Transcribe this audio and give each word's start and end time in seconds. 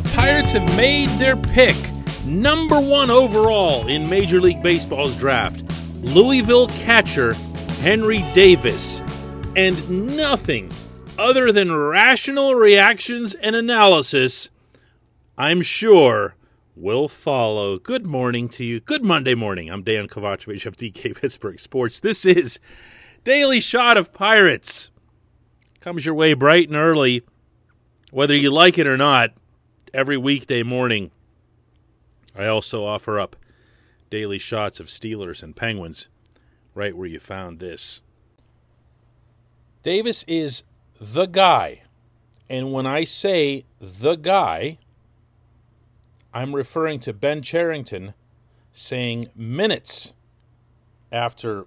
The 0.00 0.16
Pirates 0.16 0.52
have 0.52 0.76
made 0.78 1.10
their 1.18 1.36
pick. 1.36 1.76
Number 2.24 2.80
one 2.80 3.10
overall 3.10 3.86
in 3.86 4.08
Major 4.08 4.40
League 4.40 4.62
Baseball's 4.62 5.14
draft. 5.14 5.62
Louisville 5.96 6.68
catcher 6.68 7.34
Henry 7.82 8.24
Davis. 8.32 9.02
And 9.56 10.16
nothing 10.16 10.72
other 11.18 11.52
than 11.52 11.76
rational 11.76 12.54
reactions 12.54 13.34
and 13.34 13.54
analysis, 13.54 14.48
I'm 15.36 15.60
sure, 15.60 16.34
will 16.74 17.06
follow. 17.06 17.78
Good 17.78 18.06
morning 18.06 18.48
to 18.50 18.64
you. 18.64 18.80
Good 18.80 19.04
Monday 19.04 19.34
morning. 19.34 19.68
I'm 19.68 19.82
Dan 19.82 20.08
Kovacevic 20.08 20.64
of 20.64 20.78
DK 20.78 21.14
Pittsburgh 21.14 21.60
Sports. 21.60 22.00
This 22.00 22.24
is 22.24 22.58
Daily 23.22 23.60
Shot 23.60 23.98
of 23.98 24.14
Pirates. 24.14 24.90
Comes 25.80 26.06
your 26.06 26.14
way 26.14 26.32
bright 26.32 26.68
and 26.68 26.76
early, 26.78 27.22
whether 28.12 28.34
you 28.34 28.50
like 28.50 28.78
it 28.78 28.86
or 28.86 28.96
not 28.96 29.34
every 29.92 30.16
weekday 30.16 30.62
morning. 30.62 31.10
I 32.36 32.46
also 32.46 32.84
offer 32.84 33.18
up 33.18 33.36
daily 34.08 34.38
shots 34.38 34.80
of 34.80 34.88
Steelers 34.88 35.42
and 35.42 35.56
Penguins 35.56 36.08
right 36.74 36.96
where 36.96 37.08
you 37.08 37.18
found 37.18 37.58
this. 37.58 38.02
Davis 39.82 40.24
is 40.28 40.62
the 41.00 41.26
guy. 41.26 41.82
And 42.48 42.72
when 42.72 42.86
I 42.86 43.04
say 43.04 43.64
the 43.80 44.16
guy, 44.16 44.78
I'm 46.32 46.54
referring 46.54 47.00
to 47.00 47.12
Ben 47.12 47.42
Cherington 47.42 48.14
saying 48.72 49.30
minutes 49.34 50.14
after 51.10 51.66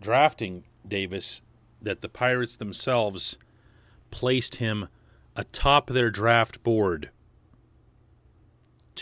drafting 0.00 0.64
Davis 0.86 1.42
that 1.80 2.00
the 2.00 2.08
Pirates 2.08 2.56
themselves 2.56 3.36
placed 4.10 4.56
him 4.56 4.88
atop 5.34 5.88
their 5.88 6.10
draft 6.10 6.62
board 6.62 7.10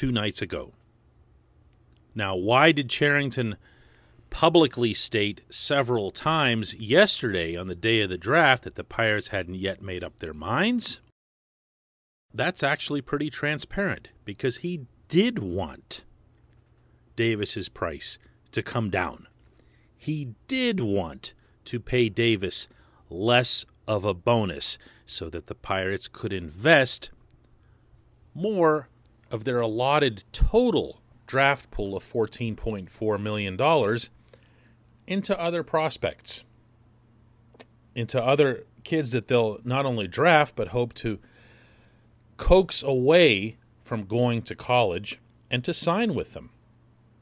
two 0.00 0.10
nights 0.10 0.40
ago. 0.40 0.72
Now, 2.14 2.34
why 2.34 2.72
did 2.72 2.88
Cherington 2.88 3.58
publicly 4.30 4.94
state 4.94 5.42
several 5.50 6.10
times 6.10 6.72
yesterday 6.72 7.54
on 7.54 7.68
the 7.68 7.74
day 7.74 8.00
of 8.00 8.08
the 8.08 8.16
draft 8.16 8.64
that 8.64 8.76
the 8.76 8.82
Pirates 8.82 9.28
hadn't 9.28 9.56
yet 9.56 9.82
made 9.82 10.02
up 10.02 10.18
their 10.18 10.32
minds? 10.32 11.02
That's 12.32 12.62
actually 12.62 13.02
pretty 13.02 13.28
transparent 13.28 14.08
because 14.24 14.58
he 14.58 14.86
did 15.10 15.38
want 15.38 16.04
Davis's 17.14 17.68
price 17.68 18.16
to 18.52 18.62
come 18.62 18.88
down. 18.88 19.26
He 19.98 20.28
did 20.48 20.80
want 20.80 21.34
to 21.66 21.78
pay 21.78 22.08
Davis 22.08 22.68
less 23.10 23.66
of 23.86 24.06
a 24.06 24.14
bonus 24.14 24.78
so 25.04 25.28
that 25.28 25.46
the 25.46 25.54
Pirates 25.54 26.08
could 26.08 26.32
invest 26.32 27.10
more 28.32 28.88
of 29.30 29.44
their 29.44 29.60
allotted 29.60 30.24
total 30.32 31.00
draft 31.26 31.70
pool 31.70 31.96
of 31.96 32.04
$14.4 32.04 33.20
million 33.20 33.98
into 35.06 35.40
other 35.40 35.62
prospects, 35.62 36.44
into 37.94 38.22
other 38.22 38.64
kids 38.82 39.12
that 39.12 39.28
they'll 39.28 39.58
not 39.64 39.86
only 39.86 40.08
draft, 40.08 40.56
but 40.56 40.68
hope 40.68 40.92
to 40.94 41.18
coax 42.36 42.82
away 42.82 43.56
from 43.84 44.04
going 44.04 44.42
to 44.42 44.54
college 44.54 45.20
and 45.50 45.62
to 45.64 45.74
sign 45.74 46.14
with 46.14 46.32
them. 46.32 46.50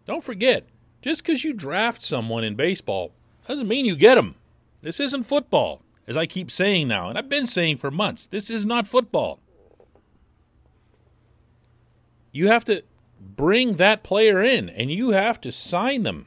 Don't 0.05 0.25
forget, 0.25 0.67
just 1.03 1.23
because 1.23 1.45
you 1.45 1.53
draft 1.53 2.03
someone 2.03 2.45
in 2.45 2.55
baseball 2.55 3.13
doesn't 3.47 3.69
mean 3.69 3.85
you 3.85 3.97
get 3.97 4.15
them. 4.15 4.37
This 4.81 5.01
isn't 5.01 5.25
football, 5.25 5.83
as 6.07 6.17
I 6.17 6.27
keep 6.27 6.51
saying 6.51 6.89
now, 6.89 7.09
and 7.09 7.19
I've 7.19 7.29
been 7.29 7.47
saying 7.47 7.79
for 7.79 7.91
months. 7.91 8.27
This 8.27 8.49
is 8.49 8.65
not 8.65 8.87
football 8.87 9.41
you 12.33 12.49
have 12.49 12.65
to 12.67 12.83
bring 13.21 13.75
that 13.75 14.03
player 14.03 14.43
in 14.43 14.69
and 14.69 14.91
you 14.91 15.11
have 15.11 15.41
to 15.41 15.53
sign 15.53 16.03
them. 16.03 16.27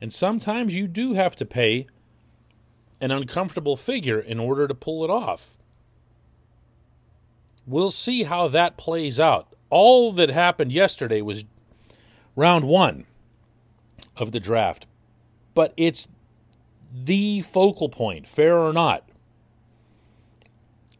And 0.00 0.12
sometimes 0.12 0.74
you 0.74 0.88
do 0.88 1.14
have 1.14 1.36
to 1.36 1.44
pay 1.44 1.86
an 3.00 3.10
uncomfortable 3.10 3.76
figure 3.76 4.18
in 4.18 4.38
order 4.38 4.66
to 4.66 4.74
pull 4.74 5.04
it 5.04 5.10
off. 5.10 5.56
We'll 7.66 7.90
see 7.90 8.24
how 8.24 8.48
that 8.48 8.76
plays 8.76 9.20
out. 9.20 9.54
All 9.70 10.12
that 10.12 10.28
happened 10.28 10.72
yesterday 10.72 11.22
was 11.22 11.44
round 12.34 12.64
one 12.64 13.06
of 14.16 14.32
the 14.32 14.40
draft, 14.40 14.86
but 15.54 15.72
it's 15.76 16.08
the 16.92 17.42
focal 17.42 17.88
point, 17.88 18.26
fair 18.26 18.58
or 18.58 18.72
not, 18.72 19.08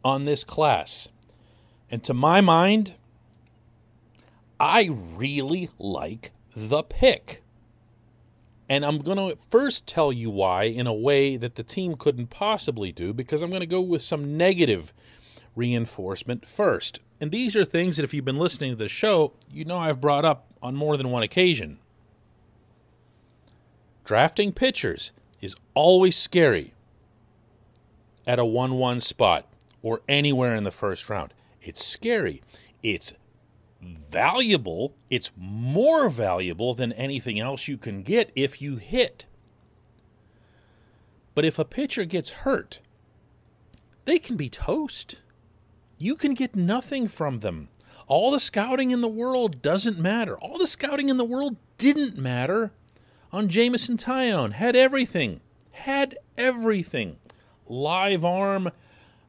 on 0.03 0.25
this 0.25 0.43
class. 0.43 1.09
And 1.91 2.03
to 2.03 2.13
my 2.13 2.41
mind, 2.41 2.95
I 4.63 4.89
really 4.89 5.69
like 5.77 6.31
the 6.55 6.83
pick. 6.83 7.43
And 8.69 8.85
I'm 8.85 8.99
going 8.99 9.17
to 9.17 9.37
first 9.51 9.85
tell 9.85 10.13
you 10.13 10.29
why 10.29 10.63
in 10.63 10.87
a 10.87 10.93
way 10.93 11.35
that 11.35 11.55
the 11.55 11.63
team 11.63 11.95
couldn't 11.97 12.29
possibly 12.29 12.93
do 12.93 13.11
because 13.11 13.41
I'm 13.41 13.49
going 13.49 13.59
to 13.59 13.65
go 13.65 13.81
with 13.81 14.01
some 14.01 14.37
negative 14.37 14.93
reinforcement 15.53 16.47
first. 16.47 17.01
And 17.19 17.29
these 17.29 17.57
are 17.57 17.65
things 17.65 17.97
that 17.97 18.03
if 18.03 18.13
you've 18.13 18.23
been 18.23 18.37
listening 18.37 18.71
to 18.71 18.77
the 18.77 18.87
show, 18.87 19.33
you 19.51 19.65
know 19.65 19.79
I've 19.79 19.99
brought 19.99 20.23
up 20.23 20.47
on 20.61 20.77
more 20.77 20.95
than 20.95 21.11
one 21.11 21.23
occasion. 21.23 21.79
Drafting 24.05 24.53
pitchers 24.53 25.11
is 25.41 25.57
always 25.73 26.15
scary 26.15 26.73
at 28.25 28.39
a 28.39 28.45
1 28.45 28.75
1 28.75 29.01
spot 29.01 29.45
or 29.81 30.03
anywhere 30.07 30.55
in 30.55 30.63
the 30.63 30.71
first 30.71 31.09
round. 31.09 31.33
It's 31.61 31.85
scary. 31.85 32.41
It's 32.81 33.13
valuable. 34.09 34.95
It's 35.09 35.31
more 35.35 36.09
valuable 36.09 36.73
than 36.73 36.93
anything 36.93 37.39
else 37.39 37.67
you 37.67 37.77
can 37.77 38.03
get 38.03 38.31
if 38.35 38.61
you 38.61 38.77
hit. 38.77 39.25
But 41.35 41.45
if 41.45 41.57
a 41.57 41.65
pitcher 41.65 42.05
gets 42.05 42.29
hurt, 42.31 42.79
they 44.05 44.19
can 44.19 44.35
be 44.37 44.49
toast. 44.49 45.19
You 45.97 46.15
can 46.15 46.33
get 46.33 46.55
nothing 46.55 47.07
from 47.07 47.39
them. 47.39 47.69
All 48.07 48.31
the 48.31 48.39
scouting 48.39 48.91
in 48.91 49.01
the 49.01 49.07
world 49.07 49.61
doesn't 49.61 49.97
matter. 49.97 50.37
All 50.37 50.57
the 50.57 50.67
scouting 50.67 51.09
in 51.09 51.17
the 51.17 51.23
world 51.23 51.57
didn't 51.77 52.17
matter 52.17 52.71
on 53.31 53.47
Jameson 53.47 53.97
Taillon. 53.97 54.53
Had 54.53 54.75
everything. 54.75 55.39
Had 55.71 56.17
everything. 56.37 57.17
Live 57.65 58.25
arm, 58.25 58.71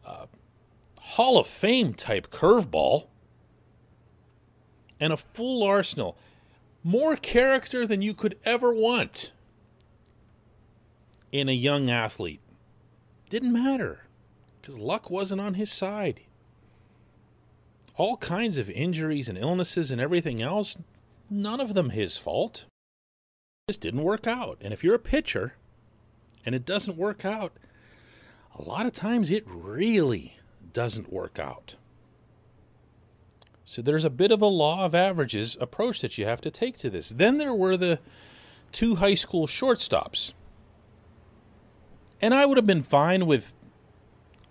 uh, 0.05 0.27
Hall 1.01 1.39
of 1.39 1.47
Fame 1.47 1.95
type 1.95 2.31
curveball 2.31 3.07
and 5.01 5.13
a 5.13 5.17
full 5.17 5.63
arsenal. 5.63 6.17
More 6.83 7.17
character 7.17 7.87
than 7.87 8.03
you 8.03 8.15
could 8.15 8.39
ever 8.45 8.73
want 8.73 9.33
in 11.33 11.49
a 11.49 11.53
young 11.53 11.91
athlete. 11.91 12.41
Didn't 13.31 13.53
matter 13.53 14.05
because 14.61 14.79
luck 14.79 15.11
wasn't 15.11 15.41
on 15.41 15.55
his 15.55 15.73
side. 15.73 16.21
All 17.97 18.17
kinds 18.17 18.59
of 18.59 18.71
injuries 18.71 19.29
and 19.29 19.39
illnesses 19.39 19.91
and 19.91 20.01
everything 20.01 20.43
else, 20.43 20.77
none 21.31 21.61
of 21.61 21.75
them 21.75 21.91
his 21.91 22.17
fault. 22.17 22.67
just 23.69 23.81
didn't 23.81 24.03
work 24.03 24.27
out. 24.27 24.59
And 24.61 24.73
if 24.73 24.85
you're 24.85 24.95
a 24.95 24.99
pitcher 24.99 25.55
and 26.45 26.55
it 26.55 26.65
doesn't 26.65 26.97
work 26.97 27.25
out, 27.25 27.53
a 28.57 28.63
lot 28.63 28.87
of 28.87 28.93
times 28.93 29.31
it 29.31 29.45
really 29.47 30.39
doesn't 30.73 31.13
work 31.13 31.39
out. 31.39 31.77
So 33.75 33.83
there's 33.83 34.05
a 34.05 34.11
bit 34.11 34.31
of 34.31 34.41
a 34.41 34.47
law 34.47 34.85
of 34.85 34.95
averages 34.95 35.57
approach 35.61 36.01
that 36.01 36.17
you 36.17 36.27
have 36.27 36.41
to 36.43 36.51
take 36.51 36.77
to 36.79 36.89
this. 36.89 37.09
Then 37.09 37.39
there 37.39 37.53
were 37.53 37.77
the 37.77 37.99
two 38.71 38.97
high 38.97 39.17
school 39.17 39.49
shortstops. 39.49 40.33
And 42.21 42.33
I 42.33 42.47
would 42.47 42.57
have 42.57 42.69
been 42.69 42.85
fine 42.85 43.27
with, 43.27 43.53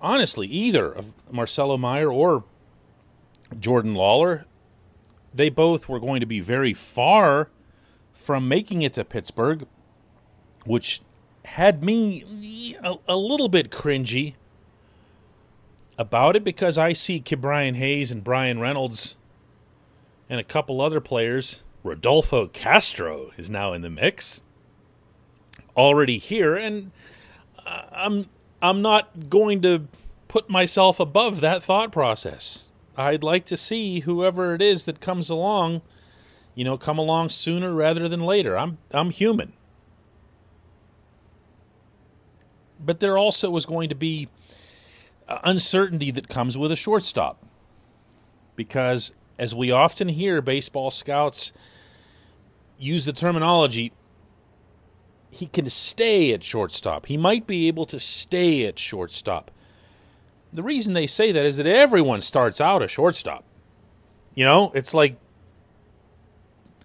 honestly, 0.02 0.48
either 0.48 0.92
of 0.92 1.14
Marcelo 1.32 1.78
Meyer 1.78 2.12
or 2.12 2.44
Jordan 3.58 3.96
Lawler. 3.96 4.46
They 5.34 5.50
both 5.50 5.88
were 5.88 6.02
going 6.02 6.20
to 6.20 6.26
be 6.26 6.42
very 6.42 6.74
far 6.74 7.50
from 8.12 8.50
making 8.50 8.82
it 8.82 8.92
to 8.94 9.06
Pittsburgh, 9.06 9.66
which 10.66 11.02
had 11.46 11.82
me 11.82 12.76
a, 12.84 12.96
a 13.08 13.16
little 13.16 13.48
bit 13.48 13.72
cringy 13.72 14.34
about 15.98 16.36
it 16.36 16.44
because 16.44 16.78
I 16.78 16.94
see 16.94 17.20
Ke'Bryan 17.22 17.76
Hayes 17.76 18.12
and 18.12 18.24
Bryan 18.24 18.60
Reynolds 18.60 19.16
and 20.30 20.40
a 20.40 20.44
couple 20.44 20.82
other 20.82 21.00
players. 21.00 21.64
Rodolfo 21.84 22.48
Castro 22.48 23.32
is 23.38 23.50
now 23.50 23.74
in 23.74 23.82
the 23.82 23.90
mix, 23.90 24.42
already 25.76 26.18
here, 26.18 26.56
and 26.56 26.92
uh, 27.66 27.84
I'm 27.92 28.30
I'm 28.62 28.82
not 28.82 29.30
going 29.30 29.62
to 29.64 29.88
put 30.30 30.50
myself 30.50 31.00
above 31.00 31.42
that 31.42 31.62
thought 31.62 31.92
process. 31.92 32.64
I'd 32.96 33.24
like 33.24 33.46
to 33.46 33.58
see 33.58 34.02
whoever 34.02 34.56
it 34.56 34.62
is 34.62 34.86
that 34.86 35.02
comes 35.02 35.30
along, 35.30 35.82
you 36.56 36.64
know, 36.64 36.78
come 36.78 36.98
along 36.98 37.30
sooner 37.30 37.74
rather 37.74 38.08
than 38.08 38.22
later. 38.22 38.58
I'm 38.58 38.78
I'm 38.92 39.10
human. 39.10 39.54
But 42.80 43.00
there 43.00 43.18
also 43.18 43.50
was 43.50 43.66
going 43.66 43.90
to 43.90 43.96
be 43.96 44.30
uncertainty 45.28 46.12
that 46.12 46.28
comes 46.28 46.58
with 46.58 46.72
a 46.72 46.76
shortstop. 46.76 47.44
Because 48.56 49.14
as 49.40 49.56
we 49.56 49.72
often 49.72 50.10
hear 50.10 50.42
baseball 50.42 50.92
scouts 50.92 51.52
use 52.78 53.06
the 53.06 53.14
terminology, 53.14 53.94
he 55.30 55.48
can 55.48 55.70
stay 55.70 56.32
at 56.34 56.44
shortstop. 56.44 57.08
He 57.08 57.18
might 57.18 57.48
be 57.48 57.68
able 57.68 57.86
to 57.88 58.00
stay 58.00 58.66
at 58.66 58.78
shortstop. 58.78 59.50
The 60.52 60.62
reason 60.62 60.94
they 60.94 61.08
say 61.08 61.32
that 61.32 61.46
is 61.46 61.58
that 61.58 61.66
everyone 61.66 62.22
starts 62.22 62.62
out 62.62 62.84
a 62.84 62.88
shortstop. 62.88 63.44
You 64.36 64.46
know, 64.46 64.72
it's 64.76 64.94
like 64.94 65.18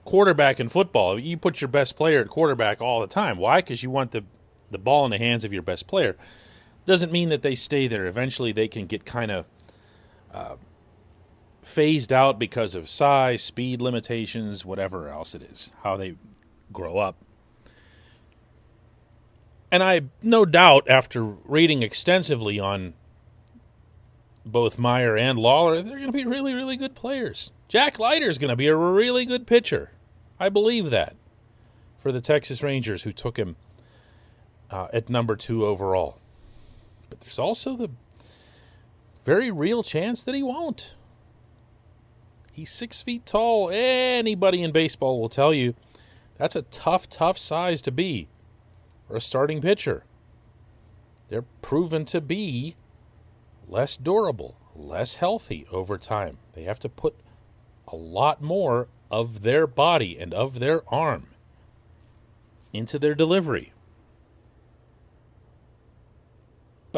quarterback 0.05 0.59
in 0.59 0.71
football. 0.71 1.19
You 1.19 1.37
put 1.37 1.61
your 1.61 1.69
best 1.69 1.95
player 1.95 2.21
at 2.21 2.29
quarterback 2.29 2.81
all 2.81 3.03
the 3.03 3.07
time. 3.07 3.37
Why? 3.37 3.59
Because 3.59 3.83
you 3.83 3.91
want 3.91 4.13
the 4.13 4.25
the 4.71 4.79
ball 4.79 5.05
in 5.05 5.11
the 5.11 5.19
hands 5.19 5.45
of 5.45 5.53
your 5.53 5.63
best 5.63 5.87
player. 5.87 6.17
Doesn't 6.89 7.13
mean 7.13 7.29
that 7.29 7.43
they 7.43 7.55
stay 7.55 7.87
there. 7.87 8.07
Eventually, 8.07 8.51
they 8.51 8.67
can 8.67 8.87
get 8.87 9.05
kind 9.05 9.31
of 9.31 9.45
uh, 10.33 10.57
phased 11.61 12.15
out 12.15 12.39
because 12.39 12.75
of 12.75 12.89
size, 12.89 13.43
speed 13.43 13.83
limitations, 13.83 14.65
whatever 14.65 15.11
else 15.11 15.35
it 15.35 15.43
is, 15.43 15.71
how 15.83 15.99
they 15.99 16.15
grow 16.73 16.97
up. 16.97 17.17
And 19.71 19.83
I, 19.83 20.05
no 20.23 20.47
doubt, 20.47 20.89
after 20.89 21.23
reading 21.23 21.83
extensively 21.83 22.59
on 22.59 22.95
both 24.47 24.79
Meyer 24.79 25.15
and 25.15 25.39
Lawler, 25.39 25.83
they're 25.83 25.99
going 25.99 26.11
to 26.11 26.13
be 26.13 26.25
really, 26.25 26.55
really 26.55 26.79
good 26.79 26.95
players. 26.95 27.51
Jack 27.69 27.99
Leiter 27.99 28.31
is 28.31 28.39
going 28.39 28.49
to 28.49 28.57
be 28.57 28.67
a 28.67 28.75
really 28.75 29.27
good 29.27 29.47
pitcher. 29.47 29.91
I 30.41 30.49
believe 30.49 30.89
that 30.89 31.17
for 31.99 32.13
the 32.13 32.23
Texas 32.23 32.63
Rangers, 32.63 33.03
who 33.03 33.13
took 33.13 33.37
him 33.37 33.57
uh, 34.71 34.89
at 34.95 35.11
number 35.11 35.37
two 35.37 35.67
overall. 35.67 36.19
But 37.11 37.21
there's 37.21 37.39
also 37.39 37.77
the 37.77 37.91
very 39.25 39.51
real 39.51 39.83
chance 39.83 40.25
that 40.25 40.35
he 40.35 40.43
won't. 40.43 40.95
He's 42.53 42.71
six 42.71 43.03
feet 43.03 43.25
tall. 43.25 43.71
Anybody 43.73 44.63
in 44.63 44.73
baseball 44.73 45.21
will 45.21 45.29
tell 45.29 45.55
you 45.55 45.75
that's 46.37 46.57
a 46.57 46.63
tough, 46.63 47.09
tough 47.09 47.39
size 47.39 47.83
to 47.83 47.91
be 47.91 48.29
for 49.07 49.17
a 49.17 49.21
starting 49.21 49.61
pitcher. 49.61 50.05
They're 51.29 51.45
proven 51.63 52.05
to 52.07 52.21
be 52.21 52.75
less 53.69 53.97
durable, 53.97 54.57
less 54.75 55.17
healthy 55.17 55.67
over 55.71 55.99
time. 55.99 56.39
They 56.55 56.65
have 56.65 56.79
to 56.81 56.89
put 56.89 57.15
a 57.87 57.97
lot 57.97 58.43
more 58.43 58.89
of 59.11 59.43
their 59.43 59.67
body 59.67 60.19
and 60.19 60.35
of 60.35 60.59
their 60.59 60.83
arm 60.93 61.29
into 62.73 62.99
their 62.99 63.15
delivery. 63.15 63.73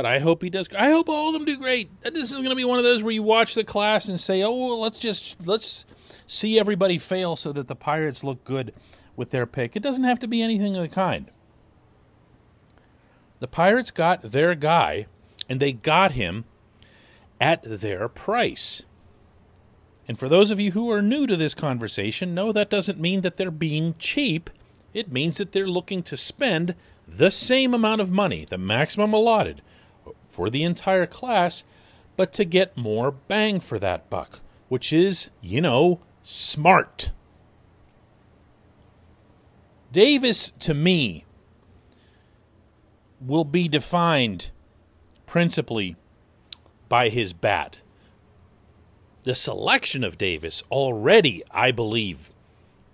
But 0.01 0.07
I 0.07 0.19
hope 0.19 0.43
he 0.43 0.49
does. 0.49 0.67
I 0.75 0.89
hope 0.89 1.11
all 1.11 1.29
of 1.29 1.35
them 1.35 1.45
do 1.45 1.59
great. 1.59 1.91
This 2.01 2.31
is 2.31 2.37
going 2.37 2.49
to 2.49 2.55
be 2.55 2.65
one 2.65 2.79
of 2.79 2.85
those 2.85 3.03
where 3.03 3.13
you 3.13 3.23
watch 3.23 3.55
the 3.55 3.65
class 3.65 4.09
and 4.09 4.19
say, 4.19 4.43
"Oh, 4.43 4.57
well, 4.57 4.81
let's 4.81 4.99
just 4.99 5.37
let's 5.45 5.85
see 6.27 6.59
everybody 6.59 6.97
fail 6.97 7.37
so 7.37 7.53
that 7.53 7.69
the 7.69 7.77
Pirates 7.77 8.25
look 8.25 8.43
good 8.45 8.73
with 9.15 9.29
their 9.29 9.45
pick." 9.45 9.77
It 9.77 9.83
doesn't 9.83 10.05
have 10.05 10.19
to 10.21 10.27
be 10.27 10.41
anything 10.41 10.75
of 10.75 10.81
the 10.81 10.89
kind. 10.89 11.31
The 13.41 13.47
Pirates 13.47 13.91
got 13.91 14.23
their 14.23 14.55
guy, 14.55 15.05
and 15.51 15.61
they 15.61 15.73
got 15.73 16.13
him 16.13 16.47
at 17.39 17.61
their 17.63 18.09
price. 18.09 18.85
And 20.09 20.19
for 20.19 20.31
those 20.31 20.51
of 20.51 20.59
you 20.59 20.73
who 20.73 20.91
are 20.91 21.03
new 21.03 21.27
to 21.27 21.37
this 21.37 21.55
conversation, 21.55 22.35
no, 22.35 22.53
that 22.53 22.71
doesn't 22.71 22.99
mean 22.99 23.21
that 23.21 23.37
they're 23.37 23.51
being 23.51 23.97
cheap. 23.99 24.49
It 24.95 25.13
means 25.13 25.37
that 25.37 25.53
they're 25.53 25.69
looking 25.69 26.03
to 26.05 26.17
spend 26.17 26.75
the 27.07 27.31
same 27.31 27.75
amount 27.75 28.01
of 28.01 28.11
money, 28.11 28.47
the 28.49 28.57
maximum 28.57 29.13
allotted, 29.13 29.61
for 30.41 30.49
the 30.49 30.65
entire 30.65 31.05
class, 31.05 31.65
but 32.17 32.33
to 32.33 32.47
get 32.47 32.75
more 32.75 33.11
bang 33.11 33.61
for 33.61 33.79
that 33.79 34.09
buck, 34.09 34.41
which 34.71 34.91
is, 34.91 35.29
you 35.43 35.61
know, 35.61 36.01
smart. 36.23 37.11
Davis, 39.93 40.51
to 40.59 40.73
me, 40.73 41.27
will 43.21 43.45
be 43.45 43.69
defined 43.69 44.49
principally 45.27 45.95
by 46.89 47.11
his 47.11 47.35
bat. 47.35 47.83
The 49.25 49.35
selection 49.35 50.03
of 50.03 50.17
Davis 50.17 50.63
already, 50.71 51.43
I 51.51 51.71
believe, 51.71 52.33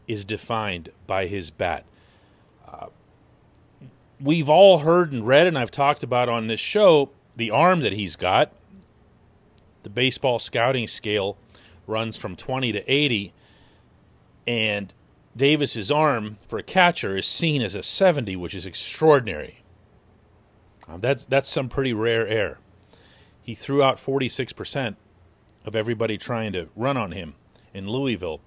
is 0.08 0.24
defined 0.24 0.88
by 1.06 1.28
his 1.28 1.50
bat. 1.50 1.84
Uh, 2.66 2.86
we've 4.20 4.50
all 4.50 4.78
heard 4.78 5.12
and 5.12 5.24
read, 5.24 5.46
and 5.46 5.56
I've 5.56 5.70
talked 5.70 6.02
about 6.02 6.28
on 6.28 6.48
this 6.48 6.58
show, 6.58 7.10
the 7.36 7.50
arm 7.50 7.80
that 7.80 7.92
he's 7.92 8.16
got, 8.16 8.52
the 9.82 9.90
baseball 9.90 10.38
scouting 10.38 10.86
scale 10.86 11.36
runs 11.86 12.16
from 12.16 12.34
20 12.34 12.72
to 12.72 12.92
80, 12.92 13.32
and 14.46 14.92
Davis's 15.36 15.90
arm 15.90 16.38
for 16.48 16.58
a 16.58 16.62
catcher 16.62 17.16
is 17.16 17.26
seen 17.26 17.62
as 17.62 17.74
a 17.74 17.82
70, 17.82 18.34
which 18.36 18.54
is 18.54 18.66
extraordinary. 18.66 19.62
Um, 20.88 21.00
that's 21.00 21.24
that's 21.24 21.50
some 21.50 21.68
pretty 21.68 21.92
rare 21.92 22.26
air. 22.26 22.58
He 23.42 23.54
threw 23.54 23.82
out 23.82 23.96
46% 23.96 24.96
of 25.64 25.76
everybody 25.76 26.18
trying 26.18 26.52
to 26.52 26.68
run 26.74 26.96
on 26.96 27.12
him 27.12 27.34
in 27.72 27.88
Louisville. 27.88 28.40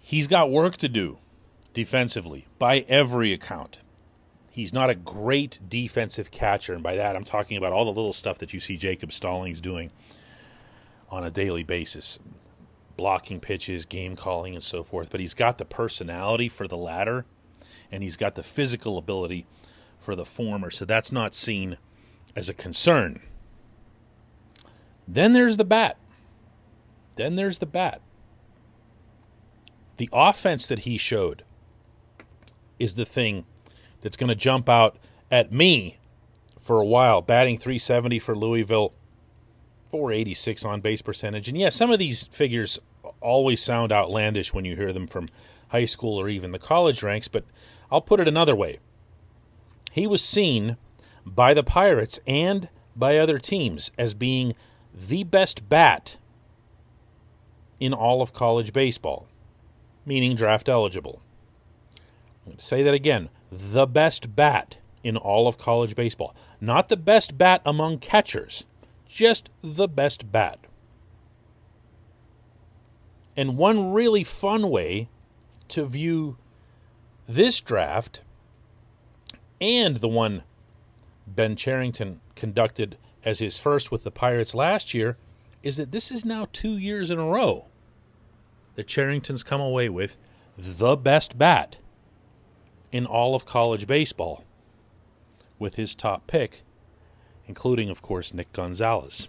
He's 0.00 0.26
got 0.26 0.50
work 0.50 0.76
to 0.78 0.88
do 0.88 1.18
defensively 1.74 2.46
by 2.58 2.80
every 2.88 3.32
account. 3.32 3.82
He's 4.50 4.72
not 4.72 4.90
a 4.90 4.94
great 4.94 5.60
defensive 5.68 6.30
catcher, 6.30 6.74
and 6.74 6.82
by 6.82 6.96
that 6.96 7.16
I'm 7.16 7.24
talking 7.24 7.56
about 7.56 7.72
all 7.72 7.84
the 7.84 7.92
little 7.92 8.12
stuff 8.12 8.38
that 8.38 8.52
you 8.52 8.60
see 8.60 8.76
Jacob 8.76 9.12
Stallings 9.12 9.60
doing 9.60 9.92
on 11.08 11.24
a 11.24 11.30
daily 11.30 11.62
basis 11.62 12.18
blocking 13.00 13.40
pitches, 13.40 13.86
game 13.86 14.14
calling, 14.14 14.54
and 14.54 14.62
so 14.62 14.82
forth. 14.82 15.08
But 15.10 15.20
he's 15.20 15.32
got 15.32 15.56
the 15.56 15.64
personality 15.64 16.50
for 16.50 16.68
the 16.68 16.76
latter, 16.76 17.24
and 17.90 18.02
he's 18.02 18.18
got 18.18 18.34
the 18.34 18.42
physical 18.42 18.98
ability 18.98 19.46
for 19.98 20.14
the 20.14 20.26
former. 20.26 20.70
So 20.70 20.84
that's 20.84 21.10
not 21.10 21.32
seen 21.32 21.78
as 22.36 22.50
a 22.50 22.52
concern. 22.52 23.22
Then 25.08 25.32
there's 25.32 25.56
the 25.56 25.64
bat. 25.64 25.96
Then 27.16 27.36
there's 27.36 27.58
the 27.58 27.64
bat. 27.64 28.02
The 29.96 30.10
offense 30.12 30.66
that 30.66 30.80
he 30.80 30.98
showed 30.98 31.42
is 32.78 32.96
the 32.96 33.06
thing 33.06 33.46
that's 34.00 34.16
going 34.16 34.28
to 34.28 34.34
jump 34.34 34.68
out 34.68 34.96
at 35.30 35.52
me 35.52 35.98
for 36.58 36.80
a 36.80 36.86
while. 36.86 37.22
Batting 37.22 37.58
370 37.58 38.18
for 38.18 38.36
Louisville, 38.36 38.92
486 39.90 40.64
on 40.64 40.80
base 40.80 41.02
percentage. 41.02 41.48
And 41.48 41.58
yeah, 41.58 41.68
some 41.68 41.90
of 41.90 41.98
these 41.98 42.26
figures 42.28 42.78
always 43.20 43.62
sound 43.62 43.92
outlandish 43.92 44.54
when 44.54 44.64
you 44.64 44.76
hear 44.76 44.92
them 44.92 45.06
from 45.06 45.28
high 45.68 45.84
school 45.84 46.20
or 46.20 46.28
even 46.28 46.52
the 46.52 46.58
college 46.58 47.02
ranks, 47.02 47.28
but 47.28 47.44
I'll 47.90 48.00
put 48.00 48.20
it 48.20 48.28
another 48.28 48.54
way. 48.54 48.78
He 49.92 50.06
was 50.06 50.22
seen 50.22 50.76
by 51.24 51.54
the 51.54 51.62
Pirates 51.62 52.20
and 52.26 52.68
by 52.96 53.18
other 53.18 53.38
teams 53.38 53.90
as 53.98 54.14
being 54.14 54.54
the 54.94 55.24
best 55.24 55.68
bat 55.68 56.16
in 57.78 57.92
all 57.92 58.20
of 58.20 58.32
college 58.32 58.72
baseball, 58.72 59.26
meaning 60.04 60.34
draft 60.34 60.68
eligible. 60.68 61.22
Say 62.58 62.82
that 62.82 62.94
again. 62.94 63.28
The 63.50 63.86
best 63.86 64.34
bat 64.36 64.76
in 65.02 65.16
all 65.16 65.48
of 65.48 65.58
college 65.58 65.96
baseball. 65.96 66.34
Not 66.60 66.88
the 66.88 66.96
best 66.96 67.38
bat 67.38 67.62
among 67.64 67.98
catchers, 67.98 68.64
just 69.08 69.48
the 69.62 69.88
best 69.88 70.30
bat. 70.30 70.58
And 73.36 73.56
one 73.56 73.92
really 73.92 74.24
fun 74.24 74.68
way 74.70 75.08
to 75.68 75.86
view 75.86 76.36
this 77.28 77.60
draft 77.60 78.22
and 79.60 79.96
the 79.96 80.08
one 80.08 80.42
Ben 81.26 81.54
Cherington 81.54 82.20
conducted 82.34 82.98
as 83.24 83.38
his 83.38 83.56
first 83.56 83.92
with 83.92 84.02
the 84.02 84.10
Pirates 84.10 84.54
last 84.54 84.94
year 84.94 85.16
is 85.62 85.76
that 85.76 85.92
this 85.92 86.10
is 86.10 86.24
now 86.24 86.48
two 86.52 86.76
years 86.76 87.10
in 87.10 87.18
a 87.18 87.24
row 87.24 87.66
that 88.74 88.86
Cherington's 88.86 89.44
come 89.44 89.60
away 89.60 89.88
with 89.88 90.16
the 90.56 90.96
best 90.96 91.38
bat 91.38 91.76
in 92.92 93.06
all 93.06 93.34
of 93.34 93.46
college 93.46 93.86
baseball 93.86 94.44
with 95.58 95.76
his 95.76 95.94
top 95.94 96.26
pick, 96.26 96.62
including, 97.46 97.90
of 97.90 98.02
course, 98.02 98.34
Nick 98.34 98.52
Gonzalez. 98.52 99.28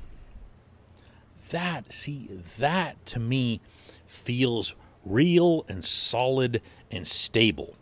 That, 1.49 1.91
see, 1.91 2.29
that 2.57 3.05
to 3.07 3.19
me 3.19 3.61
feels 4.07 4.75
real 5.05 5.65
and 5.67 5.83
solid 5.83 6.61
and 6.89 7.07
stable. 7.07 7.75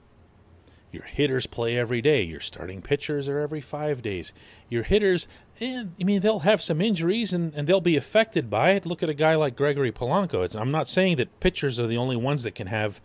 Your 0.92 1.04
hitters 1.04 1.46
play 1.46 1.78
every 1.78 2.02
day. 2.02 2.24
Your 2.24 2.40
starting 2.40 2.82
pitchers 2.82 3.30
are 3.30 3.40
every 3.40 3.62
five 3.62 4.02
days. 4.02 4.34
Your 4.70 4.84
hitters, 4.84 5.28
and 5.60 5.94
I 6.00 6.04
mean, 6.04 6.22
they'll 6.22 6.40
have 6.40 6.64
some 6.64 6.82
injuries 6.82 7.32
and, 7.32 7.54
and 7.54 7.68
they'll 7.68 7.80
be 7.80 7.96
affected 7.96 8.50
by 8.50 8.72
it. 8.72 8.88
Look 8.88 9.04
at 9.04 9.10
a 9.10 9.14
guy 9.14 9.36
like 9.36 9.56
Gregory 9.56 9.92
Polanco. 9.92 10.44
It's, 10.44 10.56
I'm 10.56 10.72
not 10.72 10.88
saying 10.88 11.18
that 11.18 11.40
pitchers 11.40 11.80
are 11.80 11.86
the 11.86 11.98
only 11.98 12.16
ones 12.16 12.42
that 12.42 12.56
can 12.56 12.68
have, 12.68 13.02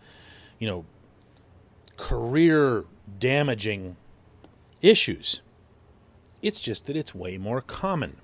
you 0.57 0.67
know, 0.67 0.85
career 1.97 2.85
damaging 3.19 3.95
issues. 4.81 5.41
It's 6.41 6.59
just 6.59 6.85
that 6.85 6.95
it's 6.95 7.15
way 7.15 7.37
more 7.37 7.61
common 7.61 8.17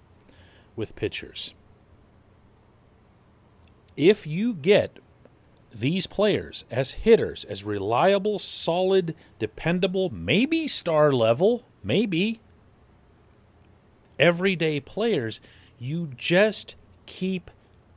with 0.76 0.96
pitchers. 0.96 1.54
If 3.98 4.26
you 4.26 4.54
get 4.54 5.00
these 5.74 6.08
players 6.08 6.66
as 6.70 6.92
hitters, 6.92 7.44
as 7.46 7.64
reliable, 7.64 8.40
solid, 8.40 9.16
dependable, 9.40 10.10
maybe 10.10 10.68
star 10.68 11.12
level, 11.12 11.64
maybe 11.84 12.42
everyday 14.20 14.80
players, 14.80 15.40
you 15.80 16.12
just 16.16 16.76
keep 17.06 17.50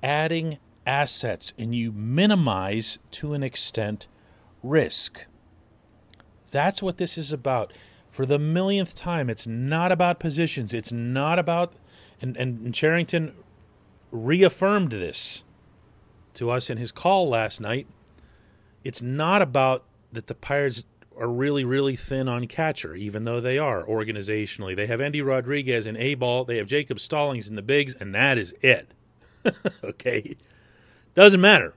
adding 0.02 0.58
assets 0.86 1.52
and 1.58 1.74
you 1.74 1.92
minimize 1.92 2.98
to 3.10 3.34
an 3.34 3.42
extent 3.42 4.06
risk. 4.62 5.26
That's 6.54 6.80
what 6.80 6.98
this 6.98 7.18
is 7.18 7.32
about. 7.32 7.72
For 8.12 8.24
the 8.24 8.38
millionth 8.38 8.94
time, 8.94 9.28
it's 9.28 9.44
not 9.44 9.90
about 9.90 10.20
positions. 10.20 10.72
It's 10.72 10.92
not 10.92 11.36
about, 11.36 11.72
and, 12.22 12.36
and, 12.36 12.72
Cherington 12.72 13.34
reaffirmed 14.12 14.92
this 14.92 15.42
to 16.34 16.52
us 16.52 16.70
in 16.70 16.78
his 16.78 16.92
call 16.92 17.28
last 17.28 17.60
night. 17.60 17.88
It's 18.84 19.02
not 19.02 19.42
about 19.42 19.82
that 20.12 20.28
the 20.28 20.34
Pirates 20.36 20.84
are 21.18 21.28
really, 21.28 21.64
really 21.64 21.96
thin 21.96 22.28
on 22.28 22.46
catcher, 22.46 22.94
even 22.94 23.24
though 23.24 23.40
they 23.40 23.58
are 23.58 23.82
organizationally. 23.82 24.76
They 24.76 24.86
have 24.86 25.00
Endy 25.00 25.22
Rodriguez 25.22 25.88
in 25.88 25.96
A 25.96 26.14
ball, 26.14 26.44
they 26.44 26.58
have 26.58 26.68
Jacob 26.68 27.00
Stallings 27.00 27.48
in 27.48 27.56
the 27.56 27.62
bigs, 27.62 27.94
and 27.94 28.14
that 28.14 28.38
is 28.38 28.54
it. 28.62 28.92
okay? 29.84 30.36
Doesn't 31.16 31.40
matter. 31.40 31.74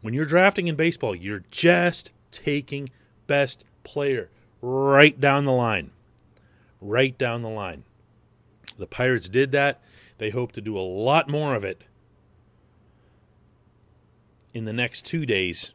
When 0.00 0.14
you're 0.14 0.24
drafting 0.24 0.66
in 0.66 0.76
baseball, 0.76 1.14
you're 1.14 1.44
just 1.50 2.10
taking 2.30 2.88
best 3.28 3.64
player 3.84 4.28
right 4.60 5.20
down 5.20 5.44
the 5.44 5.52
line. 5.52 5.92
Right 6.80 7.16
down 7.16 7.42
the 7.42 7.48
line. 7.48 7.84
The 8.76 8.88
Pirates 8.88 9.28
did 9.28 9.52
that. 9.52 9.80
They 10.18 10.30
hope 10.30 10.50
to 10.52 10.60
do 10.60 10.76
a 10.76 10.80
lot 10.80 11.28
more 11.28 11.54
of 11.54 11.62
it 11.62 11.84
in 14.52 14.64
the 14.64 14.72
next 14.72 15.06
two 15.06 15.24
days 15.24 15.72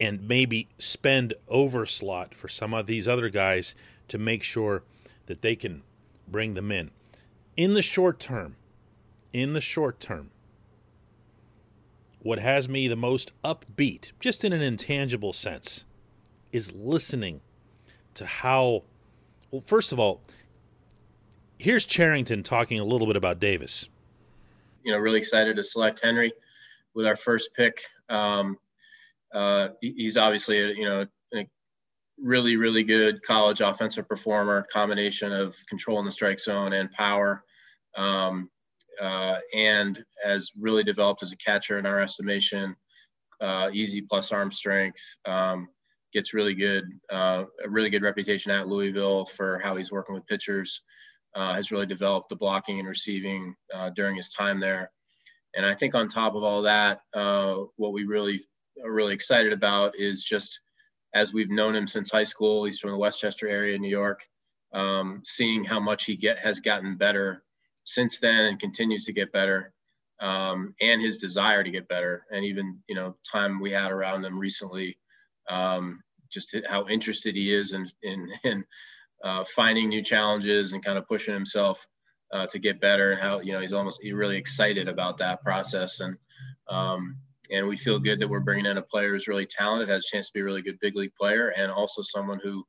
and 0.00 0.28
maybe 0.28 0.68
spend 0.78 1.34
overslot 1.50 2.34
for 2.34 2.48
some 2.48 2.72
of 2.72 2.86
these 2.86 3.08
other 3.08 3.28
guys 3.28 3.74
to 4.06 4.18
make 4.18 4.42
sure 4.42 4.82
that 5.26 5.42
they 5.42 5.56
can 5.56 5.82
bring 6.28 6.54
them 6.54 6.70
in. 6.70 6.90
In 7.56 7.74
the 7.74 7.82
short 7.82 8.20
term, 8.20 8.54
in 9.32 9.52
the 9.52 9.60
short 9.60 9.98
term, 9.98 10.30
what 12.20 12.38
has 12.38 12.68
me 12.68 12.88
the 12.88 12.96
most 12.96 13.32
upbeat, 13.44 14.12
just 14.20 14.44
in 14.44 14.52
an 14.52 14.62
intangible 14.62 15.32
sense, 15.32 15.84
is 16.52 16.72
listening 16.72 17.40
to 18.14 18.26
how. 18.26 18.82
Well, 19.50 19.62
first 19.64 19.92
of 19.92 19.98
all, 19.98 20.20
here's 21.58 21.86
Cherington 21.86 22.42
talking 22.42 22.78
a 22.78 22.84
little 22.84 23.06
bit 23.06 23.16
about 23.16 23.40
Davis. 23.40 23.88
You 24.82 24.92
know, 24.92 24.98
really 24.98 25.18
excited 25.18 25.56
to 25.56 25.62
select 25.62 26.00
Henry 26.02 26.32
with 26.94 27.06
our 27.06 27.16
first 27.16 27.50
pick. 27.54 27.82
Um, 28.08 28.56
uh, 29.34 29.68
he's 29.80 30.16
obviously 30.16 30.58
a, 30.60 30.68
you 30.68 30.84
know 30.84 31.06
a 31.34 31.46
really 32.20 32.56
really 32.56 32.82
good 32.82 33.22
college 33.22 33.60
offensive 33.60 34.08
performer, 34.08 34.66
combination 34.72 35.32
of 35.32 35.56
control 35.68 35.98
in 35.98 36.04
the 36.04 36.10
strike 36.10 36.40
zone 36.40 36.72
and 36.72 36.90
power, 36.92 37.44
um, 37.96 38.50
uh, 39.00 39.36
and 39.54 40.02
has 40.24 40.50
really 40.58 40.84
developed 40.84 41.22
as 41.22 41.32
a 41.32 41.36
catcher 41.36 41.78
in 41.78 41.86
our 41.86 42.00
estimation. 42.00 42.74
Uh, 43.40 43.68
easy 43.72 44.00
plus 44.00 44.32
arm 44.32 44.50
strength. 44.50 45.00
Um, 45.26 45.68
gets 46.12 46.34
really 46.34 46.54
good, 46.54 46.84
uh, 47.12 47.44
a 47.64 47.68
really 47.68 47.90
good 47.90 48.02
reputation 48.02 48.50
at 48.50 48.66
Louisville 48.66 49.26
for 49.26 49.60
how 49.62 49.76
he's 49.76 49.92
working 49.92 50.14
with 50.14 50.26
pitchers. 50.26 50.82
Uh, 51.34 51.54
has 51.54 51.70
really 51.70 51.86
developed 51.86 52.30
the 52.30 52.36
blocking 52.36 52.78
and 52.78 52.88
receiving 52.88 53.54
uh, 53.74 53.90
during 53.90 54.16
his 54.16 54.30
time 54.32 54.58
there. 54.58 54.90
And 55.54 55.64
I 55.64 55.74
think 55.74 55.94
on 55.94 56.08
top 56.08 56.34
of 56.34 56.42
all 56.42 56.62
that, 56.62 57.00
uh, 57.14 57.56
what 57.76 57.92
we 57.92 58.04
really 58.04 58.46
are 58.84 58.92
really 58.92 59.14
excited 59.14 59.52
about 59.52 59.92
is 59.98 60.22
just 60.22 60.58
as 61.14 61.32
we've 61.32 61.50
known 61.50 61.74
him 61.74 61.86
since 61.86 62.10
high 62.10 62.24
school, 62.24 62.64
he's 62.64 62.78
from 62.78 62.92
the 62.92 62.98
Westchester 62.98 63.48
area, 63.48 63.74
in 63.74 63.82
New 63.82 63.88
York, 63.88 64.26
um, 64.72 65.20
seeing 65.24 65.64
how 65.64 65.80
much 65.80 66.04
he 66.04 66.16
get 66.16 66.38
has 66.38 66.60
gotten 66.60 66.96
better 66.96 67.42
since 67.88 68.18
then 68.18 68.44
and 68.44 68.60
continues 68.60 69.06
to 69.06 69.12
get 69.12 69.32
better, 69.32 69.72
um, 70.20 70.74
and 70.80 71.00
his 71.00 71.16
desire 71.16 71.64
to 71.64 71.70
get 71.70 71.88
better, 71.88 72.26
and 72.30 72.44
even 72.44 72.78
you 72.88 72.94
know 72.94 73.16
time 73.30 73.60
we 73.60 73.70
had 73.70 73.90
around 73.90 74.24
him 74.24 74.38
recently, 74.38 74.98
um, 75.48 76.02
just 76.30 76.54
how 76.68 76.86
interested 76.88 77.34
he 77.34 77.52
is 77.52 77.72
in 77.72 77.88
in, 78.02 78.28
in 78.44 78.64
uh, 79.24 79.42
finding 79.56 79.88
new 79.88 80.02
challenges 80.02 80.72
and 80.72 80.84
kind 80.84 80.98
of 80.98 81.08
pushing 81.08 81.32
himself 81.34 81.86
uh, 82.32 82.46
to 82.46 82.58
get 82.58 82.80
better 82.80 83.12
and 83.12 83.20
how 83.22 83.40
you 83.40 83.52
know 83.52 83.60
he's 83.60 83.72
almost 83.72 84.00
he's 84.02 84.12
really 84.12 84.36
excited 84.36 84.86
about 84.86 85.16
that 85.18 85.42
process. 85.42 86.00
And 86.00 86.16
um, 86.68 87.16
and 87.50 87.66
we 87.66 87.76
feel 87.76 87.98
good 87.98 88.20
that 88.20 88.28
we're 88.28 88.40
bringing 88.40 88.66
in 88.66 88.76
a 88.76 88.82
player 88.82 89.12
who's 89.12 89.28
really 89.28 89.46
talented 89.46 89.88
has 89.88 90.04
a 90.04 90.14
chance 90.14 90.26
to 90.26 90.34
be 90.34 90.40
a 90.40 90.44
really 90.44 90.60
good 90.60 90.78
big 90.80 90.94
league 90.94 91.14
player 91.18 91.54
and 91.56 91.72
also 91.72 92.02
someone 92.02 92.38
who 92.42 92.62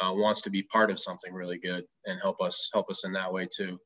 uh, 0.00 0.12
wants 0.12 0.40
to 0.42 0.50
be 0.50 0.62
part 0.62 0.90
of 0.90 1.00
something 1.00 1.34
really 1.34 1.58
good 1.58 1.84
and 2.06 2.20
help 2.20 2.40
us 2.40 2.70
help 2.72 2.88
us 2.88 3.04
in 3.04 3.12
that 3.12 3.32
way 3.32 3.48
too 3.52 3.76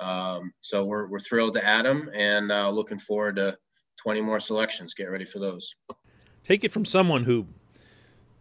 um, 0.00 0.52
so 0.60 0.84
we're, 0.84 1.06
we're 1.08 1.20
thrilled 1.20 1.54
to 1.54 1.64
add 1.64 1.86
him 1.86 2.10
and 2.14 2.50
uh, 2.52 2.70
looking 2.70 2.98
forward 2.98 3.36
to 3.36 3.56
20 3.96 4.20
more 4.20 4.40
selections. 4.40 4.94
Get 4.94 5.04
ready 5.04 5.24
for 5.24 5.38
those. 5.38 5.74
Take 6.44 6.64
it 6.64 6.72
from 6.72 6.84
someone 6.84 7.24
who 7.24 7.46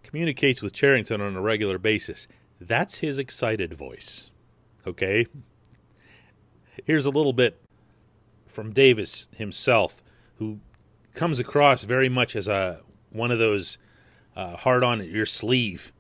communicates 0.03 0.61
with 0.61 0.73
Cherington 0.73 1.21
on 1.21 1.35
a 1.35 1.41
regular 1.41 1.77
basis. 1.77 2.27
That's 2.59 2.99
his 2.99 3.19
excited 3.19 3.73
voice 3.73 4.31
okay? 4.87 5.27
Here's 6.85 7.05
a 7.05 7.11
little 7.11 7.33
bit 7.33 7.59
from 8.47 8.71
Davis 8.71 9.27
himself, 9.35 10.01
who 10.37 10.59
comes 11.13 11.39
across 11.39 11.83
very 11.83 12.09
much 12.09 12.35
as 12.35 12.47
a 12.47 12.81
one 13.11 13.31
of 13.31 13.39
those 13.39 13.77
uh, 14.35 14.55
hard 14.55 14.83
on 14.83 15.03
your 15.03 15.25
sleeve 15.25 15.91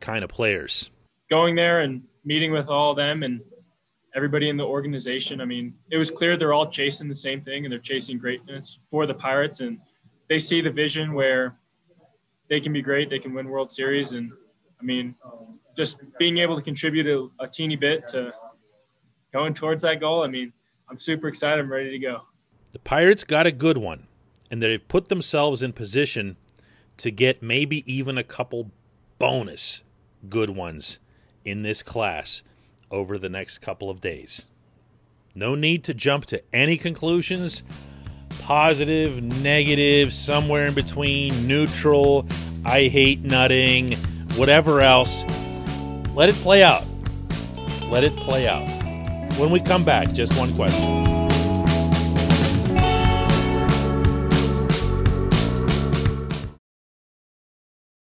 kind 0.00 0.24
of 0.24 0.30
players. 0.30 0.90
Going 1.30 1.54
there 1.54 1.80
and 1.80 2.02
meeting 2.24 2.52
with 2.52 2.68
all 2.68 2.92
of 2.92 2.96
them 2.96 3.22
and 3.22 3.40
everybody 4.18 4.48
in 4.48 4.56
the 4.56 4.64
organization. 4.64 5.40
I 5.40 5.44
mean, 5.44 5.74
it 5.92 5.96
was 5.96 6.10
clear 6.10 6.36
they're 6.36 6.52
all 6.52 6.68
chasing 6.68 7.08
the 7.08 7.14
same 7.14 7.40
thing 7.40 7.64
and 7.64 7.70
they're 7.70 7.78
chasing 7.78 8.18
greatness 8.18 8.80
for 8.90 9.06
the 9.06 9.14
Pirates 9.14 9.60
and 9.60 9.78
they 10.28 10.40
see 10.40 10.60
the 10.60 10.70
vision 10.70 11.12
where 11.12 11.56
they 12.50 12.60
can 12.60 12.72
be 12.72 12.82
great, 12.82 13.10
they 13.10 13.20
can 13.20 13.32
win 13.32 13.48
World 13.48 13.70
Series 13.70 14.10
and 14.10 14.32
I 14.80 14.84
mean, 14.84 15.14
just 15.76 15.98
being 16.18 16.38
able 16.38 16.56
to 16.56 16.62
contribute 16.62 17.06
a, 17.06 17.44
a 17.44 17.46
teeny 17.46 17.76
bit 17.76 18.08
to 18.08 18.32
going 19.32 19.54
towards 19.54 19.82
that 19.82 20.00
goal, 20.00 20.24
I 20.24 20.26
mean, 20.26 20.52
I'm 20.90 20.98
super 20.98 21.28
excited. 21.28 21.60
I'm 21.60 21.70
ready 21.70 21.90
to 21.90 21.98
go. 22.00 22.22
The 22.72 22.80
Pirates 22.80 23.22
got 23.22 23.46
a 23.46 23.52
good 23.52 23.78
one, 23.78 24.08
and 24.50 24.60
they've 24.60 24.88
put 24.88 25.08
themselves 25.08 25.62
in 25.62 25.72
position 25.72 26.36
to 26.96 27.12
get 27.12 27.40
maybe 27.40 27.84
even 27.92 28.18
a 28.18 28.24
couple 28.24 28.72
bonus 29.20 29.82
good 30.28 30.50
ones 30.50 30.98
in 31.44 31.62
this 31.62 31.82
class 31.82 32.42
over 32.90 33.18
the 33.18 33.28
next 33.28 33.58
couple 33.58 33.90
of 33.90 34.00
days. 34.00 34.50
No 35.34 35.54
need 35.54 35.84
to 35.84 35.94
jump 35.94 36.26
to 36.26 36.42
any 36.52 36.76
conclusions, 36.76 37.62
positive, 38.40 39.22
negative, 39.22 40.12
somewhere 40.12 40.66
in 40.66 40.74
between, 40.74 41.46
neutral, 41.46 42.26
I 42.64 42.88
hate 42.88 43.22
nutting, 43.22 43.94
whatever 44.34 44.80
else. 44.80 45.24
Let 46.14 46.28
it 46.28 46.34
play 46.36 46.62
out. 46.62 46.84
Let 47.84 48.04
it 48.04 48.16
play 48.16 48.48
out. 48.48 48.66
When 49.38 49.50
we 49.50 49.60
come 49.60 49.84
back, 49.84 50.12
just 50.12 50.36
one 50.36 50.54
question. 50.54 51.07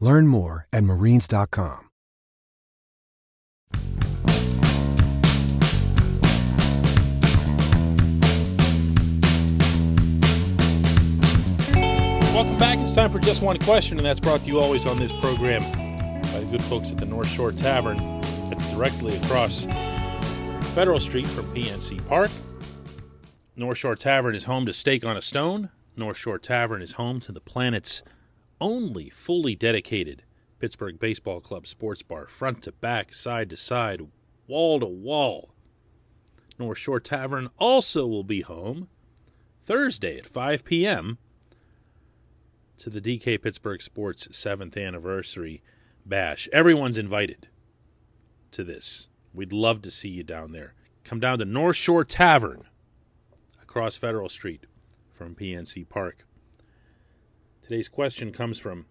Learn 0.00 0.26
more 0.26 0.66
at 0.72 0.84
marines.com. 0.84 1.80
Welcome 12.34 12.58
back. 12.58 12.78
It's 12.78 12.94
time 12.94 13.10
for 13.10 13.20
Just 13.20 13.42
One 13.42 13.58
Question, 13.60 13.96
and 13.96 14.04
that's 14.04 14.18
brought 14.18 14.42
to 14.42 14.48
you 14.48 14.58
always 14.58 14.86
on 14.86 14.96
this 14.98 15.12
program 15.12 15.62
by 16.32 16.40
the 16.40 16.48
good 16.50 16.64
folks 16.64 16.90
at 16.90 16.98
the 16.98 17.06
North 17.06 17.28
Shore 17.28 17.52
Tavern. 17.52 17.96
That's 18.50 18.68
directly 18.72 19.16
across 19.16 19.66
Federal 20.74 20.98
Street 20.98 21.28
from 21.28 21.46
PNC 21.54 22.04
Park. 22.08 22.30
North 23.54 23.78
Shore 23.78 23.94
Tavern 23.94 24.34
is 24.34 24.44
home 24.44 24.66
to 24.66 24.72
Steak 24.72 25.04
on 25.04 25.16
a 25.16 25.22
Stone. 25.22 25.70
North 25.96 26.16
Shore 26.16 26.38
Tavern 26.38 26.82
is 26.82 26.92
home 26.94 27.20
to 27.20 27.30
the 27.30 27.40
planet's 27.40 28.02
only 28.64 29.10
fully 29.10 29.54
dedicated 29.54 30.22
Pittsburgh 30.58 30.98
Baseball 30.98 31.42
Club 31.42 31.66
sports 31.66 32.00
bar, 32.00 32.26
front 32.26 32.62
to 32.62 32.72
back, 32.72 33.12
side 33.12 33.50
to 33.50 33.58
side, 33.58 34.00
wall 34.46 34.80
to 34.80 34.86
wall. 34.86 35.50
North 36.58 36.78
Shore 36.78 36.98
Tavern 36.98 37.50
also 37.58 38.06
will 38.06 38.24
be 38.24 38.40
home 38.40 38.88
Thursday 39.66 40.16
at 40.16 40.26
5 40.26 40.64
p.m. 40.64 41.18
to 42.78 42.88
the 42.88 43.02
DK 43.02 43.42
Pittsburgh 43.42 43.82
Sports 43.82 44.28
7th 44.28 44.82
anniversary 44.82 45.62
bash. 46.06 46.48
Everyone's 46.50 46.96
invited 46.96 47.48
to 48.52 48.64
this. 48.64 49.08
We'd 49.34 49.52
love 49.52 49.82
to 49.82 49.90
see 49.90 50.08
you 50.08 50.22
down 50.22 50.52
there. 50.52 50.72
Come 51.04 51.20
down 51.20 51.38
to 51.40 51.44
North 51.44 51.76
Shore 51.76 52.04
Tavern 52.04 52.64
across 53.60 53.98
Federal 53.98 54.30
Street 54.30 54.64
from 55.12 55.34
PNC 55.34 55.86
Park. 55.86 56.24
Today's 57.64 57.88
question 57.88 58.30
comes 58.30 58.58
from 58.58 58.84